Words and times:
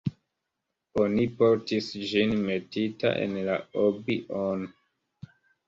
Oni 1.01 1.25
portis 1.41 1.91
ĝin 2.13 2.33
metita 2.49 3.13
en 3.27 3.39
la 3.51 3.61
"obi-on". 3.87 4.69